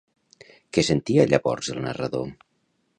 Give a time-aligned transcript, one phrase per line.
[0.77, 2.29] Què sentia llavors el narrador?